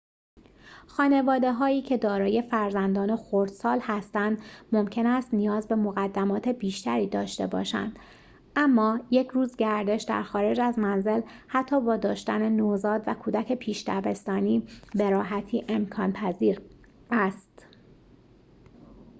خانواده‌هایی 0.87 1.81
که 1.81 1.97
دارای 1.97 2.41
فرزندان 2.41 3.15
خردسال 3.15 3.79
هستند 3.81 4.41
ممکن 4.71 5.05
است 5.05 5.33
نیاز 5.33 5.67
به 5.67 5.75
مقدمات 5.75 6.47
بیشتری 6.47 7.07
داشته 7.07 7.47
باشند 7.47 7.99
اما 8.55 8.99
یک 9.11 9.27
روز 9.27 9.55
گردش 9.55 10.03
در 10.03 10.23
خارج 10.23 10.59
از 10.59 10.79
منزل 10.79 11.21
حتی 11.47 11.81
با 11.81 11.97
داشتن 11.97 12.49
نوزاد 12.49 13.03
و 13.07 13.13
کودک 13.13 13.55
پیش 13.55 13.83
دبستانی 13.87 14.67
به 14.95 15.09
راحتی 15.09 15.63
امکان‌پذیر 15.69 16.61
است 17.11 17.65